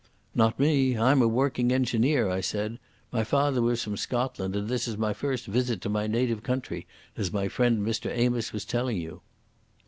[0.33, 0.97] "Not me.
[0.97, 2.79] I'm a working engineer," I said.
[3.11, 6.87] "My father was from Scotland, and this is my first visit to my native country,
[7.15, 9.21] as my friend Mr Amos was telling you."